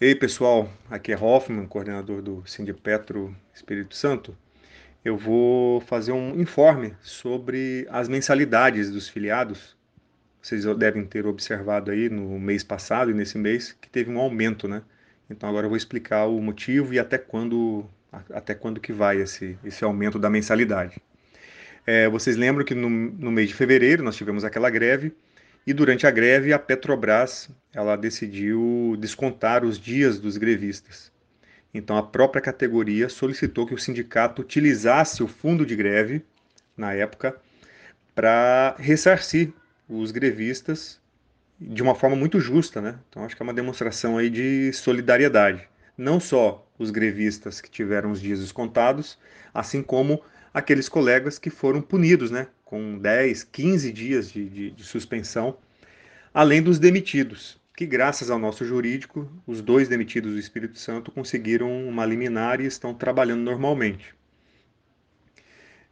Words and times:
Ei 0.00 0.14
pessoal, 0.14 0.72
aqui 0.88 1.10
é 1.10 1.18
Hoffman, 1.18 1.66
coordenador 1.66 2.22
do 2.22 2.44
Petro 2.80 3.34
Espírito 3.52 3.96
Santo. 3.96 4.32
Eu 5.04 5.16
vou 5.16 5.80
fazer 5.80 6.12
um 6.12 6.40
informe 6.40 6.94
sobre 7.02 7.84
as 7.90 8.08
mensalidades 8.08 8.92
dos 8.92 9.08
filiados. 9.08 9.76
Vocês 10.40 10.64
devem 10.76 11.04
ter 11.04 11.26
observado 11.26 11.90
aí 11.90 12.08
no 12.08 12.38
mês 12.38 12.62
passado 12.62 13.10
e 13.10 13.14
nesse 13.14 13.36
mês 13.38 13.72
que 13.72 13.90
teve 13.90 14.08
um 14.08 14.20
aumento, 14.20 14.68
né? 14.68 14.82
Então 15.28 15.48
agora 15.48 15.66
eu 15.66 15.70
vou 15.70 15.76
explicar 15.76 16.26
o 16.26 16.40
motivo 16.40 16.94
e 16.94 17.00
até 17.00 17.18
quando, 17.18 17.84
até 18.32 18.54
quando 18.54 18.78
que 18.78 18.92
vai 18.92 19.20
esse, 19.20 19.58
esse 19.64 19.82
aumento 19.82 20.16
da 20.16 20.30
mensalidade. 20.30 21.02
É, 21.84 22.08
vocês 22.08 22.36
lembram 22.36 22.64
que 22.64 22.72
no, 22.72 22.88
no 22.88 23.32
mês 23.32 23.48
de 23.48 23.54
fevereiro 23.56 24.04
nós 24.04 24.14
tivemos 24.14 24.44
aquela 24.44 24.70
greve 24.70 25.12
e 25.66 25.72
durante 25.72 26.06
a 26.06 26.10
greve, 26.10 26.52
a 26.52 26.58
Petrobras 26.58 27.50
ela 27.72 27.96
decidiu 27.96 28.96
descontar 28.98 29.64
os 29.64 29.78
dias 29.78 30.18
dos 30.18 30.36
grevistas. 30.36 31.12
Então, 31.72 31.96
a 31.96 32.02
própria 32.02 32.40
categoria 32.40 33.08
solicitou 33.08 33.66
que 33.66 33.74
o 33.74 33.78
sindicato 33.78 34.42
utilizasse 34.42 35.22
o 35.22 35.28
fundo 35.28 35.66
de 35.66 35.76
greve, 35.76 36.24
na 36.76 36.94
época, 36.94 37.36
para 38.14 38.74
ressarcir 38.78 39.52
os 39.88 40.10
grevistas 40.10 41.00
de 41.60 41.82
uma 41.82 41.94
forma 41.94 42.16
muito 42.16 42.40
justa, 42.40 42.80
né? 42.80 42.98
Então, 43.08 43.24
acho 43.24 43.36
que 43.36 43.42
é 43.42 43.44
uma 43.44 43.54
demonstração 43.54 44.16
aí 44.16 44.30
de 44.30 44.72
solidariedade. 44.72 45.68
Não 45.96 46.20
só 46.20 46.66
os 46.78 46.90
grevistas 46.90 47.60
que 47.60 47.70
tiveram 47.70 48.10
os 48.12 48.20
dias 48.20 48.40
descontados, 48.40 49.18
assim 49.52 49.82
como 49.82 50.22
aqueles 50.54 50.88
colegas 50.88 51.38
que 51.38 51.50
foram 51.50 51.82
punidos, 51.82 52.30
né? 52.30 52.46
Com 52.68 52.98
10, 52.98 53.44
15 53.44 53.90
dias 53.90 54.30
de, 54.30 54.46
de, 54.46 54.70
de 54.72 54.84
suspensão, 54.84 55.56
além 56.34 56.62
dos 56.62 56.78
demitidos, 56.78 57.58
que 57.74 57.86
graças 57.86 58.30
ao 58.30 58.38
nosso 58.38 58.62
jurídico, 58.62 59.26
os 59.46 59.62
dois 59.62 59.88
demitidos 59.88 60.32
do 60.32 60.38
Espírito 60.38 60.78
Santo 60.78 61.10
conseguiram 61.10 61.88
uma 61.88 62.04
liminar 62.04 62.60
e 62.60 62.66
estão 62.66 62.92
trabalhando 62.92 63.40
normalmente. 63.40 64.14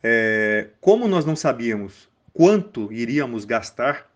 É, 0.02 0.68
como 0.78 1.08
nós 1.08 1.24
não 1.24 1.34
sabíamos 1.34 2.10
quanto 2.34 2.92
iríamos 2.92 3.46
gastar 3.46 4.06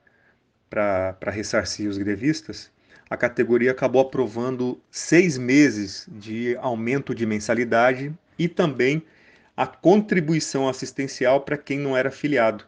para 0.69 1.17
ressarcir 1.31 1.89
os 1.89 1.97
grevistas, 1.97 2.71
a 3.09 3.17
categoria 3.17 3.71
acabou 3.71 4.03
aprovando 4.03 4.79
seis 4.91 5.39
meses 5.39 6.07
de 6.13 6.55
aumento 6.59 7.15
de 7.15 7.25
mensalidade 7.25 8.13
e 8.39 8.47
também 8.49 9.03
a 9.61 9.67
contribuição 9.67 10.67
assistencial 10.71 11.43
para 11.43 11.59
quem 11.59 11.79
não 11.79 11.95
era 11.95 12.11
filiado. 12.11 12.65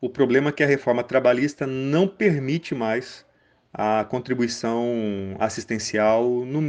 O 0.00 0.08
problema 0.08 0.48
é 0.48 0.52
que 0.52 0.62
a 0.62 0.66
reforma 0.66 1.04
trabalhista 1.04 1.66
não 1.66 2.08
permite 2.08 2.74
mais 2.74 3.26
a 3.74 4.06
contribuição 4.08 5.36
assistencial 5.38 6.26
no, 6.46 6.62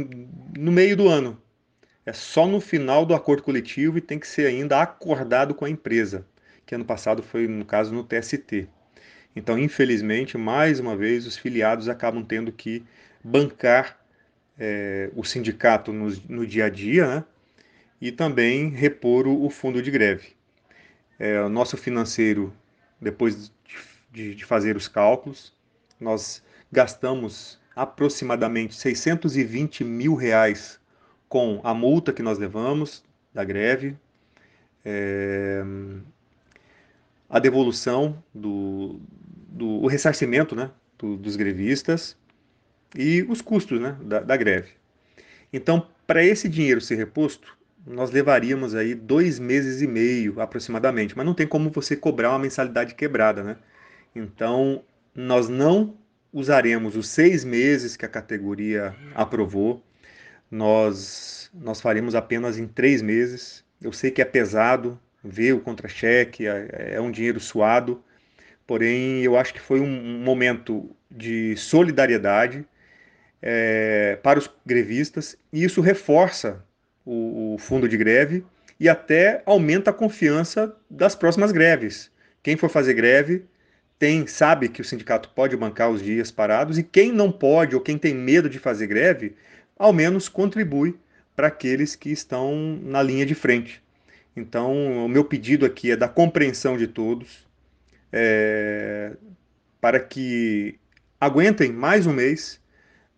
no 0.58 0.70
meio 0.70 0.94
do 0.94 1.08
ano. 1.08 1.40
É 2.04 2.12
só 2.12 2.46
no 2.46 2.60
final 2.60 3.06
do 3.06 3.14
acordo 3.14 3.42
coletivo 3.42 3.96
e 3.96 4.02
tem 4.02 4.18
que 4.18 4.28
ser 4.28 4.44
ainda 4.44 4.82
acordado 4.82 5.54
com 5.54 5.64
a 5.64 5.70
empresa, 5.70 6.26
que 6.66 6.74
ano 6.74 6.84
passado 6.84 7.22
foi, 7.22 7.48
no 7.48 7.64
caso, 7.64 7.94
no 7.94 8.04
TST. 8.04 8.68
Então, 9.34 9.58
infelizmente, 9.58 10.36
mais 10.36 10.78
uma 10.78 10.94
vez, 10.94 11.26
os 11.26 11.38
filiados 11.38 11.88
acabam 11.88 12.22
tendo 12.22 12.52
que 12.52 12.84
bancar 13.24 13.98
é, 14.58 15.10
o 15.16 15.24
sindicato 15.24 15.94
no, 15.94 16.10
no 16.28 16.46
dia 16.46 16.66
a 16.66 16.68
dia, 16.68 17.06
né? 17.06 17.24
E 18.00 18.10
também 18.10 18.70
repor 18.70 19.26
o, 19.26 19.50
fundo 19.50 19.82
de 19.82 19.90
greve. 19.90 20.28
É, 21.18 21.40
o 21.42 21.48
nosso 21.48 21.76
financeiro, 21.76 22.52
depois 23.00 23.52
de, 24.10 24.34
de 24.34 24.44
fazer 24.44 24.76
os 24.76 24.88
cálculos, 24.88 25.52
nós 26.00 26.42
gastamos 26.72 27.60
aproximadamente 27.76 28.74
620 28.74 29.84
mil 29.84 30.14
reais 30.14 30.80
com 31.28 31.60
a 31.62 31.74
multa 31.74 32.12
que 32.12 32.22
nós 32.22 32.38
levamos 32.38 33.04
da 33.32 33.44
greve, 33.44 33.96
é, 34.84 35.62
a 37.28 37.38
devolução 37.38 38.22
do, 38.34 38.98
do 39.48 39.66
o 39.66 39.86
ressarcimento 39.86 40.56
né, 40.56 40.70
do, 40.98 41.16
dos 41.16 41.36
grevistas 41.36 42.16
e 42.96 43.22
os 43.28 43.40
custos 43.40 43.80
né, 43.80 43.96
da, 44.02 44.20
da 44.20 44.36
greve. 44.36 44.70
Então, 45.52 45.86
para 46.06 46.24
esse 46.24 46.48
dinheiro 46.48 46.80
ser 46.80 46.96
reposto, 46.96 47.56
nós 47.86 48.10
levaríamos 48.10 48.74
aí 48.74 48.94
dois 48.94 49.38
meses 49.38 49.80
e 49.82 49.86
meio 49.86 50.40
aproximadamente, 50.40 51.16
mas 51.16 51.26
não 51.26 51.34
tem 51.34 51.46
como 51.46 51.70
você 51.70 51.96
cobrar 51.96 52.30
uma 52.30 52.38
mensalidade 52.38 52.94
quebrada, 52.94 53.42
né? 53.42 53.56
Então, 54.14 54.82
nós 55.14 55.48
não 55.48 55.96
usaremos 56.32 56.96
os 56.96 57.08
seis 57.08 57.44
meses 57.44 57.96
que 57.96 58.04
a 58.04 58.08
categoria 58.08 58.94
aprovou, 59.14 59.82
nós, 60.50 61.50
nós 61.54 61.80
faremos 61.80 62.14
apenas 62.14 62.58
em 62.58 62.66
três 62.66 63.02
meses. 63.02 63.64
Eu 63.80 63.92
sei 63.92 64.10
que 64.10 64.20
é 64.20 64.24
pesado 64.24 64.98
ver 65.22 65.54
o 65.54 65.60
contra-cheque, 65.60 66.46
é, 66.46 66.94
é 66.94 67.00
um 67.00 67.10
dinheiro 67.10 67.40
suado, 67.40 68.02
porém 68.66 69.22
eu 69.22 69.36
acho 69.36 69.54
que 69.54 69.60
foi 69.60 69.80
um 69.80 70.22
momento 70.22 70.94
de 71.10 71.56
solidariedade 71.56 72.66
é, 73.42 74.18
para 74.22 74.38
os 74.38 74.50
grevistas 74.64 75.36
e 75.52 75.64
isso 75.64 75.80
reforça 75.80 76.64
o, 77.04 77.54
o 77.54 77.58
fundo 77.58 77.88
de 77.88 77.96
greve 77.96 78.44
e 78.78 78.88
até 78.88 79.42
aumenta 79.44 79.90
a 79.90 79.94
confiança 79.94 80.74
das 80.88 81.14
próximas 81.14 81.52
greves. 81.52 82.10
Quem 82.42 82.56
for 82.56 82.70
fazer 82.70 82.94
greve 82.94 83.44
tem 83.98 84.26
sabe 84.26 84.68
que 84.68 84.80
o 84.80 84.84
sindicato 84.84 85.28
pode 85.28 85.56
bancar 85.56 85.90
os 85.90 86.02
dias 86.02 86.30
parados 86.30 86.78
e 86.78 86.82
quem 86.82 87.12
não 87.12 87.30
pode 87.30 87.74
ou 87.74 87.82
quem 87.82 87.98
tem 87.98 88.14
medo 88.14 88.48
de 88.48 88.58
fazer 88.58 88.86
greve, 88.86 89.34
ao 89.78 89.92
menos 89.92 90.28
contribui 90.28 90.96
para 91.36 91.48
aqueles 91.48 91.94
que 91.94 92.10
estão 92.10 92.78
na 92.82 93.02
linha 93.02 93.26
de 93.26 93.34
frente. 93.34 93.82
Então, 94.36 95.04
o 95.04 95.08
meu 95.08 95.24
pedido 95.24 95.66
aqui 95.66 95.90
é 95.90 95.96
da 95.96 96.08
compreensão 96.08 96.76
de 96.76 96.86
todos, 96.86 97.46
é, 98.12 99.12
para 99.80 100.00
que 100.00 100.78
aguentem 101.20 101.72
mais 101.72 102.06
um 102.06 102.12
mês 102.12 102.59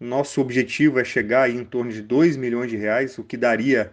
nosso 0.02 0.40
objetivo 0.40 0.98
é 0.98 1.04
chegar 1.04 1.48
em 1.48 1.64
torno 1.64 1.90
de 1.90 2.02
2 2.02 2.36
milhões 2.36 2.70
de 2.70 2.76
reais, 2.76 3.16
o 3.18 3.24
que 3.24 3.36
daria 3.36 3.92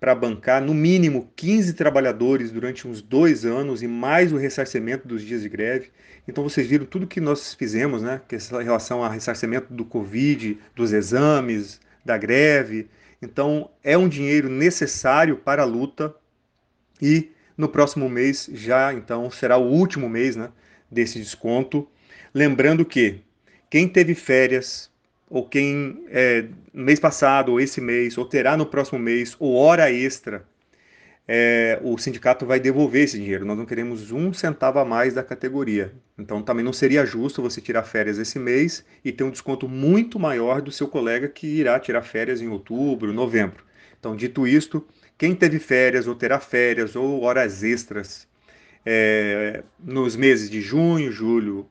para 0.00 0.14
bancar 0.14 0.62
no 0.62 0.72
mínimo 0.72 1.32
15 1.34 1.74
trabalhadores 1.74 2.52
durante 2.52 2.86
uns 2.86 3.02
dois 3.02 3.44
anos 3.44 3.82
e 3.82 3.88
mais 3.88 4.32
o 4.32 4.36
ressarcimento 4.36 5.08
dos 5.08 5.22
dias 5.22 5.42
de 5.42 5.48
greve. 5.48 5.90
Então 6.26 6.44
vocês 6.44 6.66
viram 6.66 6.86
tudo 6.86 7.06
que 7.06 7.20
nós 7.20 7.54
fizemos, 7.54 8.02
né? 8.02 8.20
Que 8.28 8.36
é 8.36 8.38
em 8.38 8.64
relação 8.64 9.02
ao 9.02 9.10
ressarcimento 9.10 9.72
do 9.72 9.84
Covid, 9.84 10.56
dos 10.74 10.92
exames, 10.92 11.80
da 12.04 12.16
greve. 12.16 12.88
Então 13.20 13.70
é 13.82 13.98
um 13.98 14.08
dinheiro 14.08 14.48
necessário 14.48 15.36
para 15.36 15.62
a 15.62 15.66
luta 15.66 16.14
e 17.02 17.32
no 17.56 17.68
próximo 17.68 18.08
mês 18.08 18.48
já 18.52 18.92
então 18.92 19.28
será 19.30 19.58
o 19.58 19.68
último 19.68 20.08
mês, 20.08 20.36
né? 20.36 20.50
Desse 20.88 21.18
desconto. 21.18 21.88
Lembrando 22.32 22.84
que 22.84 23.20
quem 23.68 23.88
teve 23.88 24.14
férias 24.14 24.88
ou 25.30 25.46
quem 25.46 26.04
é, 26.08 26.46
mês 26.72 26.98
passado, 26.98 27.52
ou 27.52 27.60
esse 27.60 27.80
mês, 27.80 28.16
ou 28.16 28.24
terá 28.24 28.56
no 28.56 28.66
próximo 28.66 28.98
mês, 28.98 29.36
ou 29.38 29.54
hora 29.56 29.90
extra, 29.90 30.44
é, 31.26 31.78
o 31.82 31.98
sindicato 31.98 32.46
vai 32.46 32.58
devolver 32.58 33.02
esse 33.02 33.18
dinheiro. 33.18 33.44
Nós 33.44 33.58
não 33.58 33.66
queremos 33.66 34.10
um 34.10 34.32
centavo 34.32 34.78
a 34.78 34.84
mais 34.84 35.12
da 35.12 35.22
categoria. 35.22 35.92
Então 36.18 36.42
também 36.42 36.64
não 36.64 36.72
seria 36.72 37.04
justo 37.04 37.42
você 37.42 37.60
tirar 37.60 37.82
férias 37.82 38.18
esse 38.18 38.38
mês 38.38 38.84
e 39.04 39.12
ter 39.12 39.24
um 39.24 39.30
desconto 39.30 39.68
muito 39.68 40.18
maior 40.18 40.62
do 40.62 40.72
seu 40.72 40.88
colega 40.88 41.28
que 41.28 41.46
irá 41.46 41.78
tirar 41.78 42.02
férias 42.02 42.40
em 42.40 42.48
outubro, 42.48 43.12
novembro. 43.12 43.62
Então, 43.98 44.16
dito 44.16 44.46
isto, 44.46 44.86
quem 45.18 45.34
teve 45.34 45.58
férias 45.58 46.06
ou 46.06 46.14
terá 46.14 46.38
férias 46.38 46.94
ou 46.94 47.22
horas 47.22 47.62
extras 47.62 48.26
é, 48.86 49.64
nos 49.78 50.16
meses 50.16 50.48
de 50.48 50.60
junho, 50.60 51.10
julho, 51.10 51.68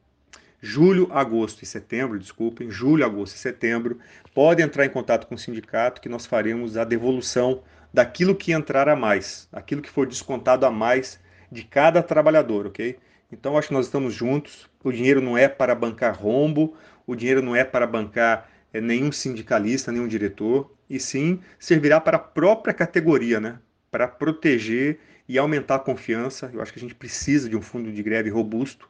julho, 0.67 1.07
agosto 1.11 1.63
e 1.63 1.65
setembro, 1.65 2.19
desculpem, 2.19 2.69
julho, 2.69 3.05
agosto 3.05 3.35
e 3.35 3.39
setembro, 3.39 3.97
pode 4.33 4.61
entrar 4.61 4.85
em 4.85 4.89
contato 4.89 5.25
com 5.25 5.35
o 5.35 5.37
sindicato 5.37 6.01
que 6.01 6.09
nós 6.09 6.25
faremos 6.25 6.75
a 6.75 6.83
devolução 6.83 7.63
daquilo 7.93 8.35
que 8.35 8.51
entrar 8.51 8.89
a 8.89 8.95
mais, 8.95 9.47
aquilo 9.51 9.81
que 9.81 9.89
for 9.89 10.05
descontado 10.05 10.65
a 10.65 10.71
mais 10.71 11.19
de 11.49 11.63
cada 11.63 12.03
trabalhador, 12.03 12.67
ok? 12.67 12.97
Então 13.31 13.57
acho 13.57 13.69
que 13.69 13.73
nós 13.73 13.85
estamos 13.85 14.13
juntos. 14.13 14.69
O 14.83 14.91
dinheiro 14.91 15.21
não 15.21 15.37
é 15.37 15.47
para 15.47 15.73
bancar 15.73 16.13
rombo, 16.13 16.75
o 17.05 17.15
dinheiro 17.15 17.41
não 17.41 17.55
é 17.55 17.63
para 17.63 17.87
bancar 17.87 18.49
é, 18.73 18.81
nenhum 18.81 19.11
sindicalista, 19.11 19.89
nenhum 19.89 20.07
diretor, 20.07 20.69
e 20.89 20.99
sim 20.99 21.39
servirá 21.57 22.01
para 22.01 22.17
a 22.17 22.19
própria 22.19 22.73
categoria, 22.73 23.39
né? 23.39 23.57
Para 23.89 24.05
proteger 24.05 24.99
e 25.29 25.37
aumentar 25.37 25.75
a 25.75 25.79
confiança. 25.79 26.51
Eu 26.53 26.61
acho 26.61 26.73
que 26.73 26.79
a 26.79 26.81
gente 26.81 26.95
precisa 26.95 27.49
de 27.49 27.55
um 27.55 27.61
fundo 27.61 27.89
de 27.89 28.03
greve 28.03 28.29
robusto 28.29 28.89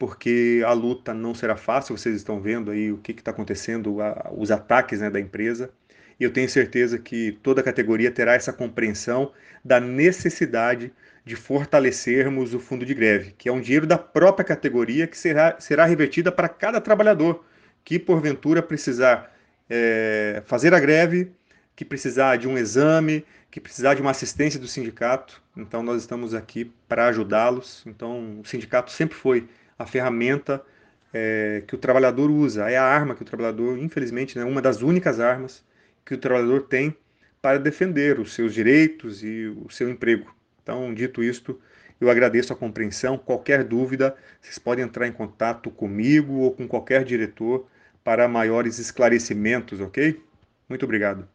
porque 0.00 0.62
a 0.66 0.72
luta 0.72 1.12
não 1.12 1.34
será 1.34 1.58
fácil. 1.58 1.96
Vocês 1.96 2.16
estão 2.16 2.40
vendo 2.40 2.70
aí 2.70 2.90
o 2.90 2.96
que 2.96 3.12
está 3.12 3.32
acontecendo, 3.32 4.00
a, 4.00 4.30
os 4.34 4.50
ataques 4.50 5.00
né, 5.00 5.10
da 5.10 5.20
empresa. 5.20 5.70
E 6.18 6.24
eu 6.24 6.32
tenho 6.32 6.48
certeza 6.48 6.98
que 6.98 7.32
toda 7.42 7.60
a 7.60 7.64
categoria 7.64 8.10
terá 8.10 8.32
essa 8.32 8.50
compreensão 8.50 9.30
da 9.62 9.78
necessidade 9.78 10.90
de 11.22 11.36
fortalecermos 11.36 12.54
o 12.54 12.58
fundo 12.58 12.86
de 12.86 12.94
greve, 12.94 13.34
que 13.36 13.46
é 13.46 13.52
um 13.52 13.60
dinheiro 13.60 13.86
da 13.86 13.98
própria 13.98 14.42
categoria 14.42 15.06
que 15.06 15.18
será, 15.18 15.60
será 15.60 15.84
revertida 15.84 16.32
para 16.32 16.48
cada 16.48 16.80
trabalhador 16.80 17.44
que, 17.84 17.98
porventura, 17.98 18.62
precisar 18.62 19.30
é, 19.68 20.42
fazer 20.46 20.72
a 20.72 20.80
greve, 20.80 21.30
que 21.76 21.84
precisar 21.84 22.36
de 22.36 22.48
um 22.48 22.56
exame, 22.56 23.22
que 23.50 23.60
precisar 23.60 23.92
de 23.92 24.00
uma 24.00 24.12
assistência 24.12 24.58
do 24.58 24.66
sindicato. 24.66 25.42
Então, 25.54 25.82
nós 25.82 26.00
estamos 26.00 26.32
aqui 26.32 26.72
para 26.88 27.08
ajudá-los. 27.08 27.82
Então, 27.84 28.40
o 28.40 28.46
sindicato 28.46 28.90
sempre 28.90 29.14
foi 29.14 29.46
a 29.80 29.86
ferramenta 29.86 30.62
é, 31.12 31.62
que 31.66 31.74
o 31.74 31.78
trabalhador 31.78 32.30
usa, 32.30 32.70
é 32.70 32.76
a 32.76 32.84
arma 32.84 33.14
que 33.14 33.22
o 33.22 33.24
trabalhador, 33.24 33.78
infelizmente, 33.78 34.38
é 34.38 34.44
né, 34.44 34.48
uma 34.48 34.60
das 34.60 34.82
únicas 34.82 35.18
armas 35.18 35.64
que 36.04 36.12
o 36.12 36.18
trabalhador 36.18 36.64
tem 36.64 36.94
para 37.40 37.58
defender 37.58 38.20
os 38.20 38.34
seus 38.34 38.52
direitos 38.52 39.24
e 39.24 39.46
o 39.46 39.70
seu 39.70 39.88
emprego. 39.88 40.34
Então, 40.62 40.92
dito 40.92 41.24
isto, 41.24 41.58
eu 41.98 42.10
agradeço 42.10 42.52
a 42.52 42.56
compreensão. 42.56 43.16
Qualquer 43.16 43.64
dúvida, 43.64 44.14
vocês 44.42 44.58
podem 44.58 44.84
entrar 44.84 45.06
em 45.06 45.12
contato 45.12 45.70
comigo 45.70 46.34
ou 46.34 46.52
com 46.52 46.68
qualquer 46.68 47.02
diretor 47.02 47.66
para 48.04 48.28
maiores 48.28 48.78
esclarecimentos, 48.78 49.80
ok? 49.80 50.22
Muito 50.68 50.84
obrigado. 50.84 51.26